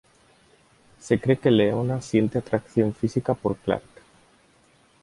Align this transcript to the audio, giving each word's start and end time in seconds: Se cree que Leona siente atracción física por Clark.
Se 0.99 1.19
cree 1.19 1.37
que 1.37 1.51
Leona 1.51 2.01
siente 2.01 2.39
atracción 2.39 2.91
física 2.95 3.35
por 3.35 3.55
Clark. 3.57 3.83